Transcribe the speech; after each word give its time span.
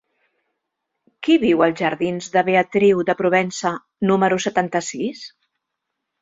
Qui 1.27 1.35
viu 1.43 1.61
als 1.65 1.81
jardins 1.83 2.29
de 2.37 2.43
Beatriu 2.47 3.03
de 3.11 3.15
Provença 3.19 3.75
número 4.13 4.41
setanta-sis? 4.47 5.23